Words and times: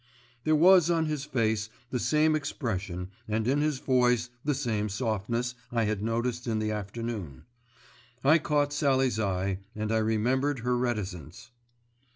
There 0.45 0.55
was 0.55 0.89
on 0.89 1.05
his 1.05 1.25
face 1.25 1.69
the 1.91 1.99
same 1.99 2.35
expression 2.35 3.11
and 3.27 3.47
in 3.47 3.61
his 3.61 3.77
voice 3.77 4.31
the 4.43 4.55
same 4.55 4.89
softness 4.89 5.53
I 5.71 5.83
had 5.83 6.01
noticed 6.01 6.47
in 6.47 6.57
the 6.57 6.71
afternoon. 6.71 7.43
I 8.23 8.39
caught 8.39 8.73
Sallie's 8.73 9.19
eye, 9.19 9.59
and 9.75 9.91
I 9.91 9.99
remembered 9.99 10.61
her 10.61 10.75
reticence. 10.75 11.51